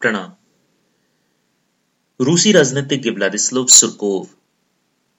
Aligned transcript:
प्रणाम। 0.00 0.32
रूसी 2.20 2.52
राजनीतिज्ञ 2.52 3.10
व्लादिस्लाव 3.10 3.66
सुरकोव 3.66 4.26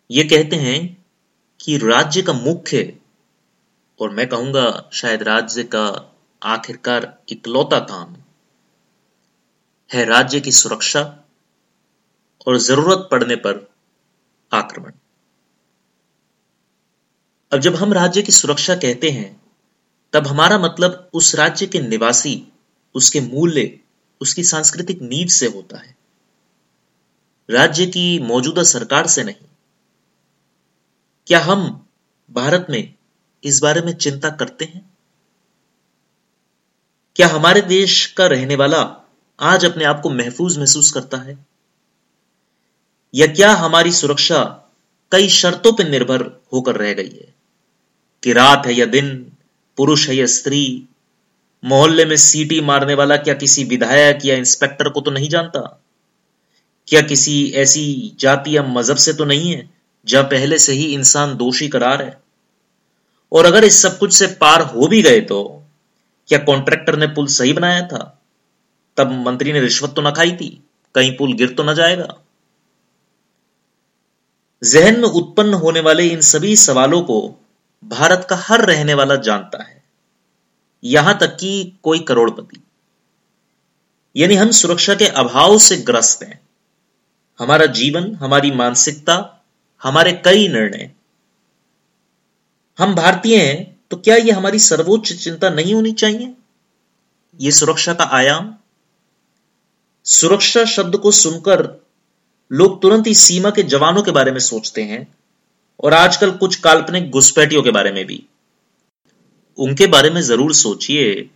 ये 0.10 0.24
कहते 0.24 0.56
हैं 0.56 0.80
कि 1.60 1.78
राज्य 1.78 2.22
का 2.22 2.34
मुख्य, 2.34 2.98
और 4.00 4.10
मैं 4.10 4.28
कहूँगा 4.30 4.90
शायद 4.94 5.24
राज्य 5.24 5.64
का 5.64 5.86
आखिरकार 6.42 7.18
इकलौता 7.30 7.80
काम, 7.80 8.16
है 9.90 10.06
राज्य 10.06 10.40
की 10.40 10.52
सुरक्षा 10.52 11.02
और 12.48 12.58
ज़रूरत 12.58 13.08
पड़ने 13.12 13.36
पर 13.36 13.68
आक्रमण। 14.52 14.92
अब 17.52 17.60
जब 17.60 17.76
हम 17.76 17.94
राज्य 17.94 18.22
की 18.22 18.32
सुरक्षा 18.32 18.76
कहते 18.76 19.10
हैं, 19.10 19.30
तब 20.14 20.28
हमारा 20.28 20.58
मतलब 20.60 21.10
उस 21.14 21.36
राज्य 21.36 21.68
के 21.68 21.80
निवासी, 21.82 22.52
उसके 22.96 23.22
मूल्य 23.22 23.80
उसकी 24.22 24.44
सांस्कृतिक 24.44 25.02
नींव 25.02 25.28
से 25.28 25.46
होता 25.46 25.78
है। 25.78 25.98
राज्य 27.50 27.86
की 27.86 28.20
मौजूदा 28.20 28.64
सरकार 28.64 29.08
से 29.08 29.24
नहीं। 29.24 29.48
क्या 31.28 31.40
हम 31.40 31.88
भारत 32.32 32.68
में 32.70 32.94
इस 33.44 33.60
बारे 33.60 33.82
में 33.82 33.94
चिंता 33.94 34.30
करते 34.30 34.66
हैं? 34.66 34.98
क्या 37.16 37.28
हमारे 37.28 37.62
देश 37.62 38.06
का 38.06 38.28
रहने 38.28 38.56
वाला 38.56 39.08
आज 39.40 39.66
अपने 39.66 39.86
आप 39.86 40.02
को 40.02 40.10
महफूज 40.10 40.58
महसूस 40.58 40.92
करता 40.92 41.18
है? 41.18 41.48
या 43.16 43.28
क्या 43.28 43.54
हमारी 43.54 43.92
सुरक्षा 43.92 44.44
कई 45.12 45.30
शर्तों 45.30 45.74
पर 45.74 45.90
निर्भर 45.90 46.22
होकर 46.54 46.76
रह 46.76 46.94
गई 46.94 47.10
है 47.10 47.36
कि 48.24 48.34
रात 48.34 48.64
है 48.66 48.74
या 48.74 48.86
दिन, 48.86 49.32
पुरुष 49.78 50.08
है 50.08 50.16
या 50.16 50.26
स्त्री 50.26 50.89
मोहल्ले 51.64 52.06
में 52.06 52.16
सीटी 52.16 52.62
मारने 52.62 52.94
वाला 52.94 53.18
क्या 53.18 53.34
किसी 53.34 53.64
विधायक 53.64 54.26
या 54.26 54.36
इंस्पेक्टर 54.36 54.90
को 54.90 55.02
तो 55.02 55.12
नहीं 55.12 55.30
जानता? 55.30 55.60
क्या 56.88 57.02
किसी 57.02 57.52
ऐसी 57.56 58.16
जाति 58.20 58.58
या 58.58 58.64
मज़हब 58.64 58.98
से 58.98 59.14
तो 59.14 59.26
नहीं 59.26 59.52
है, 59.52 59.70
जहाँ 60.08 60.24
पहले 60.24 60.60
से 60.60 60.74
ही 60.74 60.86
इंसान 60.86 61.36
दोषी 61.38 61.68
करार 61.68 62.02
है? 62.02 62.18
और 63.32 63.46
अगर 63.46 63.64
इस 63.64 63.82
सब 63.82 63.98
कुछ 63.98 64.14
से 64.14 64.28
पार 64.28 64.62
हो 64.62 64.88
भी 64.88 65.02
गए 65.02 65.20
तो 65.22 65.44
क्या 66.30 66.40
कॉन्ट्रैक्टर 66.40 66.96
ने 66.96 67.08
पुल 67.08 67.28
सही 67.28 67.54
बनाया 67.54 67.82
था? 67.82 68.22
तब 68.98 69.12
मंत्री 69.26 69.54
ने 69.54 69.60
रिश्वत 69.60 69.94
तो 69.96 70.02
ना 70.02 70.12
खाई 70.12 70.32
थी, 70.32 70.50
कहीं 70.96 71.16
पुल 71.18 71.34
गिर 71.34 71.54
तो 71.54 71.64
ना 71.64 71.74
जाएगा। 71.74 72.16
जहन 74.62 75.00
में 75.00 75.08
उत्पन्न 75.10 75.54
होने 75.54 75.80
वाले 75.80 76.08
इन 76.08 76.22
सभी 76.22 76.56
सवालों 76.56 77.02
को 77.02 77.20
भारत 77.84 78.28
का 78.30 78.36
हर 78.36 78.66
रहने 78.66 78.94
वाला 78.94 79.16
जानता 79.16 79.64
है। 79.64 79.79
यहाँ 80.84 81.18
तक 81.20 81.38
कि 81.38 81.78
कोई 81.84 82.00
करोड़पति। 82.00 82.62
यानी 84.16 84.36
हम 84.36 84.52
सुरक्षा 84.52 84.96
के 84.96 85.06
अभाव 85.06 85.58
से 85.58 85.78
ग्रस्त 85.78 86.24
हैं। 86.24 86.40
हमारा 87.40 87.66
जीवन, 87.66 88.16
हमारी 88.16 88.52
मानसिकता, 88.52 89.44
हमारे 89.84 90.12
कई 90.26 90.48
निर्णय। 90.48 90.92
हम 92.80 92.96
भारतीय 92.96 93.38
हैं 93.38 93.80
तो 93.92 93.98
क्या 93.98 94.16
यह 94.16 94.38
हमारी 94.38 94.60
सर्वोच्च 94.60 95.14
चिंता 95.14 95.50
नहीं 95.50 95.74
होनी 95.74 95.92
चाहिए? 95.92 96.34
यह 97.40 97.52
सुरक्षा 97.52 97.94
का 97.94 98.04
आयाम। 98.04 98.56
सुरक्षा 100.06 100.66
शब्द 100.66 100.98
को 100.98 101.12
सुनकर 101.12 101.86
लोग 102.52 102.82
तुरंत 102.82 103.08
ही 103.08 103.16
सीमा 103.16 103.50
के 103.50 103.64
जवानों 103.64 104.04
के 104.04 104.12
बारे 104.12 104.32
में 104.32 104.40
सोचते 104.40 104.84
हैं 104.84 105.16
और 105.84 105.94
आजकल 105.94 106.32
कुछ 106.32 106.56
काल्पनिक 106.56 107.12
घुसपैठियों 107.12 107.64
के 107.64 107.72
बारे 107.72 107.92
में 107.92 108.06
भी। 108.06 108.24
उनके 109.60 109.88
बारे 109.88 110.10
में 110.10 110.22
ज़रूर 110.22 110.54
सोचिए, 110.56 111.30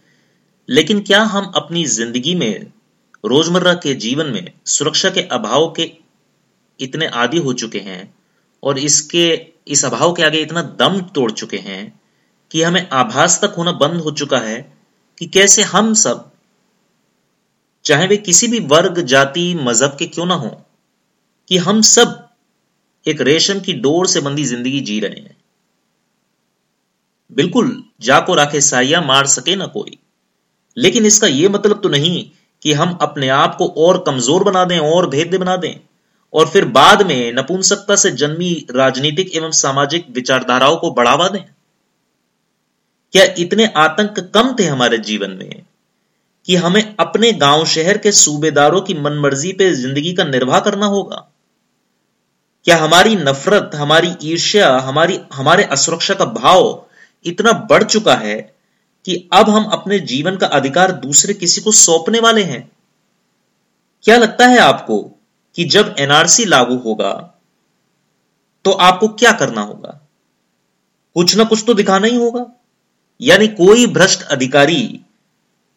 लेकिन 0.70 1.00
क्या 1.02 1.22
हम 1.26 1.52
अपनी 1.56 1.86
ज़िंदगी 1.88 2.36
में, 2.36 2.72
रोज़मर्रा 3.24 3.74
के 3.76 3.94
जीवन 3.96 4.28
में 4.28 4.52
सुरक्षा 4.68 5.10
के 5.10 5.22
अभाव 5.32 5.68
के 5.72 5.92
इतने 6.80 7.08
आदि 7.16 7.38
हो 7.38 7.54
चुके 7.54 7.80
हैं 7.80 8.14
और 8.64 8.80
इसके, 8.80 9.34
इस 9.68 9.86
अभाव 9.86 10.14
के 10.14 10.24
आगे 10.24 10.42
इतना 10.42 10.62
दम 10.80 11.00
तोड़ 11.16 11.32
चुके 11.32 11.58
हैं 11.60 11.82
कि 12.52 12.62
हमें 12.62 12.88
आभास 12.94 13.40
तक 13.42 13.54
होना 13.58 13.72
बंद 13.74 14.02
हो 14.02 14.12
चुका 14.14 14.38
है 14.40 14.60
कि 15.18 15.26
कैसे 15.28 15.62
हम 15.64 15.94
सब, 15.96 16.30
चाहे 17.86 18.08
वे 18.08 18.18
किसी 18.20 18.48
भी 18.48 18.60
वर्ग, 18.68 19.00
जाति, 19.02 19.54
मज़हब 19.56 19.96
के 20.00 20.06
क्यों 20.08 20.26
ना 20.26 20.36
हो, 20.36 20.50
कि 21.48 21.58
हम 21.58 21.82
सब 21.84 22.20
एक 23.06 23.22
रेशम 23.22 23.60
की 23.60 23.74
डोर 23.76 24.08
से 24.08 24.22
बंधी 24.22 24.44
ज़िंदगी 24.46 24.80
जी 24.82 25.00
रहे 25.00 25.22
हैं। 25.22 25.36
बिल्कुल 27.34 27.84
जाको 28.02 28.36
राखे 28.36 28.62
साइया, 28.62 29.02
मार 29.02 29.26
सके 29.28 29.56
ना 29.56 29.66
कोई। 29.68 29.98
लेकिन 30.78 31.06
इसका 31.06 31.28
यह 31.28 31.50
मतलब 31.50 31.80
तो 31.84 31.90
नहीं 31.90 32.26
कि 32.62 32.74
हम 32.74 32.98
अपने 33.02 33.30
आप 33.30 33.56
को 33.56 33.68
और 33.78 34.04
कमज़ोर 34.08 34.44
बना 34.44 34.64
दें, 34.66 34.78
और 34.80 35.10
भेद्य 35.10 35.38
बना 35.38 35.56
दें, 35.56 35.76
और 36.34 36.48
फिर 36.48 36.66
बाद 36.68 37.02
में 37.02 37.34
नपुंसकता 37.34 37.96
से 37.96 38.12
जन्मी 38.14 38.54
राजनीतिक 38.72 39.36
एवं 39.36 39.52
सामाजिक 39.54 40.06
विचारधाराओं 40.12 40.78
को 40.78 40.92
बढ़ावा 40.92 41.28
दें। 41.28 41.44
क्या 43.14 43.24
इतने 43.38 43.66
आतंक 43.78 44.20
कम 44.36 44.56
थे 44.60 44.66
हमारे 44.66 44.98
जीवन 45.00 45.32
में 45.32 45.62
कि 46.48 46.56
हमें 46.56 46.96
अपने 47.00 47.32
गाँव 47.34 47.66
शहर 47.66 47.98
के 47.98 48.12
सूबेदारों 48.12 48.82
की 48.82 48.94
मनमर्जी 48.94 49.52
पे 49.54 49.74
ज़िंदगी 49.74 50.14
का 50.14 50.24
निर्वाह 50.24 50.60
करना 50.60 50.86
होगा? 50.86 51.28
क्या 52.66 52.78
हमारी 52.78 53.16
नफरत, 53.16 53.72
हमारी 53.76 54.12
ईर्ष्या, 54.24 54.72
हमारी, 54.80 55.20
हमारे 55.34 55.64
असुरक्षा 55.64 56.14
का 56.14 56.26
भाव 56.26 56.64
इतना 57.26 57.52
बढ़ 57.70 57.84
चुका 57.84 58.16
है 58.16 58.36
कि 59.06 59.30
अब 59.34 59.50
हम 59.50 59.64
अपने 59.64 60.00
जीवन 60.00 60.38
का 60.38 60.48
अधिकार 60.48 60.92
दूसरे 60.92 61.34
किसी 61.34 61.62
को 61.62 61.72
सौंपने 61.72 62.20
वाले 62.20 62.44
हैं। 62.44 62.72
क्या 64.04 64.18
लगता 64.18 64.48
है 64.48 64.58
आपको 64.60 65.00
कि 65.56 65.64
जब 65.66 65.96
एनआरसी 66.00 66.46
लागू 66.46 66.76
होगा 66.76 67.12
तो 68.66 68.72
आपको 68.72 69.08
क्या 69.08 69.32
करना 69.32 69.62
होगा? 69.62 70.00
कुछ 71.16 71.36
ना 71.36 71.44
कुछ 71.44 71.64
तो 71.68 71.74
दिखाना 71.74 72.08
ही 72.08 72.16
होगा। 72.16 72.46
यानी 73.22 73.48
कोई 73.48 73.88
भ्रष्ट 73.88 74.22
अधिकारी, 74.24 75.00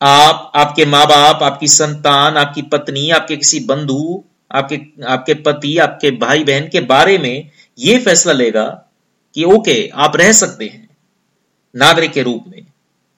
आप, 0.03 0.53
आपके 0.55 0.87
माँ 0.87 1.07
बाप 1.07 1.43
आपकी 1.43 1.69
संतान, 1.69 2.37
आपकी 2.37 2.63
पत्नी, 2.63 3.11
आपके 3.11 3.37
किसी 3.37 3.61
बंधु, 3.61 4.25
आपके 4.53 4.81
आपके 5.07 5.35
पति, 5.35 5.79
आपके 5.79 6.11
भाई 6.11 6.45
बहन 6.45 6.69
के 6.69 6.81
बारे 6.81 7.19
में 7.19 7.51
यह 7.79 8.05
फैसला 8.05 8.33
लेगा 8.33 8.65
कि 9.35 9.45
ओके, 9.45 9.89
आप 9.95 10.17
रह 10.17 10.33
सकते 10.33 10.65
हैं। 10.65 10.86
नागरिक 11.77 12.13
के 12.13 12.23
रूप 12.23 12.45
में 12.47 12.63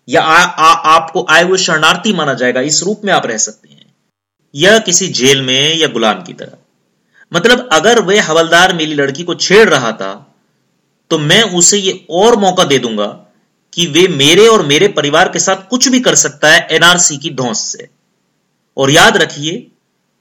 या 0.08 0.22
आ, 0.22 0.36
आ, 0.36 0.72
आपको 0.88 1.26
आए 1.30 1.42
हुए 1.42 1.58
शरणार्थी 1.58 2.12
माना 2.12 2.34
जाएगा 2.34 2.60
इस 2.62 2.82
रूप 2.82 3.00
में 3.04 3.12
आप 3.12 3.26
रह 3.26 3.36
सकते 3.38 3.68
हैं। 3.68 3.92
या 4.54 4.78
किसी 4.80 5.08
जेल 5.14 5.42
में 5.42 5.74
या 5.74 5.88
गुलाम 5.88 6.22
की 6.22 6.32
तरह। 6.34 6.56
मतलब 7.32 7.68
अगर 7.72 8.00
वह 8.02 8.22
हवलदार 8.22 8.74
मेरी 8.74 8.94
लड़की 8.94 9.22
को 9.22 9.34
छेड़ 9.36 9.68
रहा 9.68 9.92
था 9.94 10.12
तो 11.10 11.18
मैं 11.20 11.42
उसे 11.54 11.78
ये 11.78 11.92
और 12.12 12.36
मौका 12.36 12.64
दे 12.64 12.78
दूँगा 12.78 13.06
कि 13.72 13.86
वे 13.86 14.06
मेरे 14.08 14.46
और 14.46 14.64
मेरे 14.66 14.88
परिवार 14.90 15.28
के 15.28 15.38
साथ 15.38 15.68
कुछ 15.70 15.88
भी 15.88 16.00
कर 16.00 16.14
सकता 16.16 16.48
है 16.48 16.66
एनआरसी 16.72 17.16
की 17.16 17.30
धौस 17.32 17.60
से। 17.66 17.88
और 18.76 18.90
याद 18.90 19.16
रखिए 19.16 19.66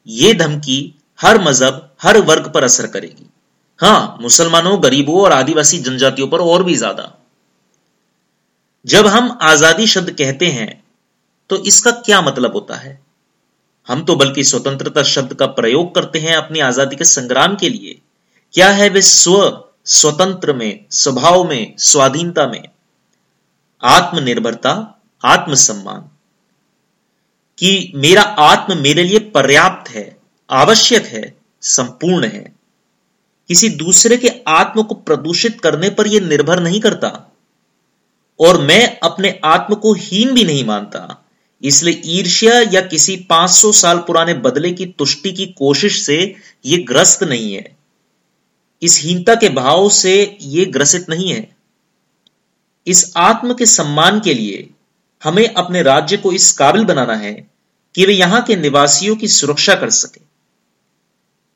ये 0.08 0.34
धमकी 0.34 0.80
हर 1.20 1.42
मज़हब 1.42 1.96
हर 2.02 2.18
वर्ग 2.24 2.52
पर 2.54 2.64
असर 2.64 2.88
करेगी। 2.88 3.30
हाँ 3.80 4.18
मुसलमानों 4.22 4.82
गरीबों 4.84 5.22
और 5.22 5.32
आदिवासी 5.34 5.80
जनजातियों 5.80 6.28
पर 6.28 6.40
और 6.42 6.64
भी 6.64 6.76
ज़्यादा। 6.76 7.04
जब 8.88 9.08
हम 9.08 9.40
आज़ादी 9.42 9.88
शब्द 9.88 10.12
कहते 10.12 10.48
हैं 10.48 10.84
तो 11.50 11.58
इसका 11.58 11.92
क्या 11.92 12.22
मतलब 12.22 12.54
होता 12.54 12.76
है? 12.76 13.00
हम 13.88 14.04
तो 14.04 14.16
बल्कि 14.16 14.44
स्वतंत्रता 14.44 15.04
शब्द 15.04 15.34
का 15.34 15.46
प्रयोग 15.46 15.96
करते 15.96 16.20
हैं 16.20 16.36
अपनी 16.36 16.60
आज़ादी 16.60 16.96
के 16.96 17.04
संग्राम 17.04 17.56
के 17.56 17.70
लिए। 17.70 18.02
क्या 18.54 18.70
है 18.70 18.90
वे 18.90 19.02
स्व, 19.02 19.64
स्वतंत्र 19.86 20.54
में, 20.54 20.86
स्वभाव 20.92 21.50
में, 21.50 21.74
स्वाधीनता 21.78 22.48
में? 22.48 22.64
आत्मनिर्भरता, 23.84 25.02
आत्मसम्मान। 25.26 26.02
कि 27.58 27.92
मेरा 27.96 28.22
आत्म 28.22 28.78
मेरे 28.78 29.04
लिए 29.04 29.20
पर्याप्त 29.20 29.92
है, 29.92 30.18
आवश्यक 30.50 31.06
है, 31.06 31.38
संपूर्ण 31.62 32.26
है। 32.26 32.56
किसी 33.48 33.70
दूसरे 33.70 34.18
के 34.18 34.32
आत्म 34.48 34.84
को 34.84 34.96
प्रदूषित 34.96 35.62
करने 35.62 35.90
पर 35.90 36.08
यह 36.08 36.22
निर्भर 36.22 36.60
नहीं 36.60 36.82
करता। 36.82 37.34
और 38.40 38.62
मैं 38.62 39.00
अपने 39.00 39.40
आत्म 39.44 39.76
को 39.76 39.94
हीन 39.94 40.34
भी 40.34 40.44
नहीं 40.44 40.66
मानता। 40.66 41.24
इसलिए 41.64 42.02
ईर्ष्या 42.06 42.60
या 42.62 42.82
किसी 42.82 43.16
500 43.30 43.72
साल 43.72 43.98
पुराने 43.98 44.34
बदले 44.34 44.72
की 44.72 44.86
तुष्टि 44.86 45.32
की 45.32 45.46
कोशिश 45.46 46.02
से 46.02 46.36
यह 46.66 46.86
ग्रस्त 46.88 47.24
नहीं 47.24 47.54
है। 47.54 47.78
इस 48.82 49.02
हीनता 49.04 49.36
के 49.36 49.50
भाव 49.50 49.90
से 49.90 50.38
यह 50.42 50.72
ग्रसित 50.72 51.10
नहीं 51.10 51.32
है। 51.32 51.56
इस 52.88 53.14
आत्म 53.18 53.54
के 53.54 53.66
सम्मान 53.66 54.20
के 54.20 54.34
लिए 54.34 54.70
हमें 55.24 55.54
अपने 55.54 55.82
राज्य 55.82 56.18
को 56.18 56.32
इस 56.32 56.52
काबिल 56.52 56.84
बनाना 56.84 57.16
है 57.16 57.34
कि 57.96 58.06
वे 58.06 58.14
यहाँ 58.14 58.44
के 58.44 58.56
निवासियों 58.56 59.16
की 59.16 59.28
सुरक्षा 59.28 59.76
कर 59.76 59.90
सके। 59.90 60.22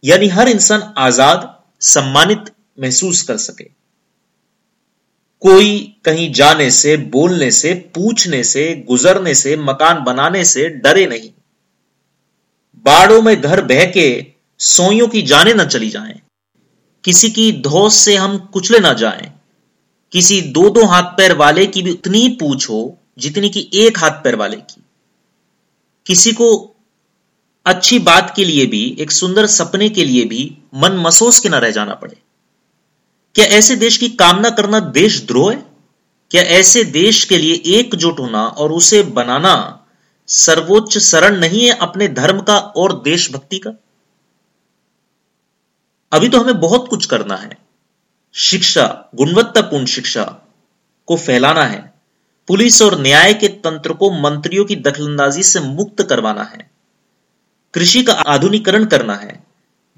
यानी 0.04 0.28
हर 0.28 0.50
इंसान 0.50 0.94
आज़ाद, 0.98 1.64
सम्मानित 1.82 2.52
महसूस 2.80 3.22
कर 3.22 3.38
सके। 3.38 3.81
कोई 5.42 5.96
कहीं 6.06 6.34
जाने 6.34 6.72
से, 6.72 6.98
बोलने 6.98 7.52
से, 7.52 7.74
पूछने 7.74 8.44
से, 8.44 8.86
गुजरने 8.88 9.36
से, 9.36 9.58
मकान 9.58 10.04
बनाने 10.04 10.46
से 10.46 10.70
डरे 10.70 11.08
नहीं। 11.08 11.30
बाड़ों 12.78 13.22
में 13.22 13.42
घर 13.42 13.62
बह 13.62 13.86
के 13.86 14.26
सोइयों 14.60 15.08
की 15.08 15.22
जाने 15.22 15.54
न 15.54 15.66
चली 15.66 15.90
जाएँ। 15.90 16.20
किसी 17.04 17.30
की 17.30 17.52
धौस 17.52 17.94
से 17.94 18.16
हम 18.16 18.38
कुचले 18.38 18.80
ना 18.80 18.94
जाएँ। 18.94 19.32
किसी 20.12 20.42
दो 20.42 20.70
दो 20.70 20.86
हाथ 20.86 21.04
पैर 21.04 21.36
वाले 21.36 21.66
की 21.66 21.82
भी 21.82 21.92
उतनी 21.92 22.30
पूछ 22.30 22.70
हो 22.70 22.98
जितनी 23.20 23.50
की 23.50 23.70
एक 23.74 24.00
हाथ 24.00 24.12
पैर 24.12 24.36
वाले 24.36 24.58
की। 24.58 24.82
किसी 26.06 26.32
को 26.32 26.76
अच्छी 27.66 28.00
बात 28.00 28.34
के 28.36 28.46
लिए 28.46 28.66
भी, 28.66 28.98
एक 29.00 29.12
सुंदर 29.12 29.46
सपने 29.46 29.90
के 29.90 30.06
लिए 30.06 30.26
भी 30.26 30.58
मन 30.76 30.92
मसोस 30.92 31.40
के 31.40 31.50
न 31.50 31.56
रह 31.56 31.72
जाना 31.72 31.94
पड़े। 31.94 32.18
क्या 33.36 33.46
ऐसे 33.46 33.76
देश 33.76 33.98
की 33.98 34.10
कामना 34.10 34.50
करना 34.50 34.80
देशद्रोह 34.80 35.54
है? 35.54 35.66
क्या 36.32 36.42
ऐसे 36.42 36.84
देश 36.84 37.26
के 37.26 37.38
लिए 37.38 37.54
एकजुट 37.54 38.20
होना 38.20 38.48
और 38.48 38.72
उसे 38.72 39.04
बनाना 39.04 39.86
सर्वोच्च 40.28 40.98
शरण 40.98 41.38
नहीं 41.38 41.66
है 41.66 41.78
अपने 41.78 42.08
धर्म 42.08 42.42
का 42.42 42.58
और 42.58 43.02
देशभक्ति 43.02 43.60
का? 43.60 43.72
अभी 46.12 46.30
तो 46.30 46.40
हमें 46.40 46.60
बहुत 46.60 46.88
कुछ 46.88 47.06
करना 47.06 47.36
है। 47.36 47.58
शिक्षा, 48.34 49.10
गुणवत्तापूर्ण 49.16 49.86
शिक्षा 49.86 50.24
को 51.06 51.18
फैलाना 51.18 51.66
है। 51.66 51.94
पुलिस 52.48 52.82
और 52.82 53.02
न्याय 53.02 53.34
के 53.34 53.48
तंत्र 53.48 53.94
को 53.94 54.12
मंत्रियों 54.12 54.66
की 54.66 54.76
दखलंदाजी 54.76 55.44
से 55.44 55.60
मुक्त 55.60 56.04
करवाना 56.04 56.44
है। 56.44 56.72
कृषि 57.74 58.04
का 58.04 58.14
आधुनिकरण 58.14 58.86
करना 58.86 59.16
है। 59.16 59.51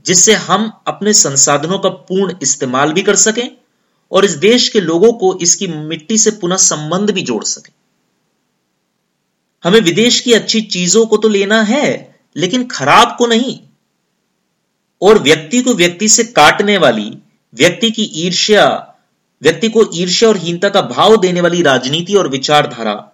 जिससे 0.05 0.33
हम 0.33 0.71
अपने 0.87 1.13
संसाधनों 1.13 1.79
का 1.79 1.89
पूर्ण 1.89 2.35
इस्तेमाल 2.41 2.93
भी 2.93 3.01
कर 3.01 3.15
सकें 3.15 3.49
और 4.11 4.25
इस 4.25 4.31
देश 4.31 4.69
के 4.69 4.79
लोगों 4.79 5.13
को 5.13 5.37
इसकी 5.41 5.67
मिट्टी 5.67 6.17
से 6.17 6.31
पुनः 6.31 6.55
संबंध 6.55 7.11
भी 7.11 7.21
जोड़ 7.21 7.43
सकें। 7.43 7.73
हमें 9.63 9.79
विदेश 9.81 10.19
की 10.19 10.33
अच्छी 10.33 10.61
चीज़ों 10.61 11.05
को 11.05 11.17
तो 11.17 11.27
लेना 11.27 11.61
है, 11.61 12.15
लेकिन 12.35 12.63
खराब 12.63 13.15
को 13.17 13.27
नहीं। 13.27 13.59
और 15.01 15.19
व्यक्ति 15.19 15.61
को 15.61 15.73
व्यक्ति 15.73 16.09
से 16.09 16.23
काटने 16.23 16.77
वाली, 16.77 17.17
व्यक्ति 17.53 17.91
की 17.91 18.03
ईर्ष्या, 18.03 18.95
व्यक्ति 19.41 19.69
को 19.69 19.85
ईर्ष्या 19.93 20.29
और 20.29 20.37
हीनता 20.37 20.69
का 20.69 20.81
भाव 20.81 21.17
देने 21.17 21.41
वाली 21.41 21.61
राजनीति 21.61 22.13
और 22.13 22.27
विचारधारा 22.27 23.11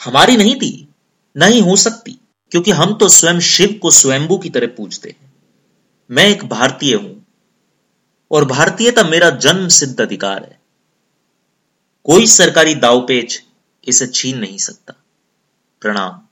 हमारी 0.00 0.36
नहीं 0.36 0.54
थी, 0.54 0.88
नहीं 1.36 1.62
हो 1.62 1.76
सकती, 1.76 2.18
क्योंकि 2.50 2.70
हम 2.70 2.94
तो 2.94 3.08
स्वयं 3.08 3.40
शिव 3.40 3.78
को 3.82 3.90
स्वयंभू 3.90 4.38
की 4.38 4.50
तरह 4.50 4.66
पूजते 4.66 5.08
हैं। 5.08 5.25
मैं 6.10 6.26
एक 6.28 6.44
भारतीय 6.44 6.94
हूँ, 6.94 7.26
और 8.30 8.44
भारतीयता 8.44 9.02
मेरा 9.04 9.30
जन्म 9.30 9.68
सिद्ध 9.68 10.00
अधिकार 10.00 10.42
है। 10.42 10.60
कोई 12.04 12.26
सरकारी 12.26 12.74
दावपेच 12.74 13.42
इसे 13.84 14.06
छीन 14.06 14.38
नहीं 14.38 14.58
सकता। 14.58 14.94
प्रणाम। 15.80 16.25